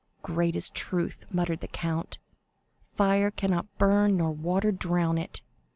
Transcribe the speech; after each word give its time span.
"Great 0.23 0.55
is 0.55 0.71
truth," 0.71 1.25
muttered 1.29 1.59
the 1.59 1.67
count, 1.67 2.17
"fire 2.79 3.29
cannot 3.29 3.67
burn, 3.77 4.17
nor 4.17 4.31
water 4.31 4.71
drown 4.71 5.19
it! 5.19 5.43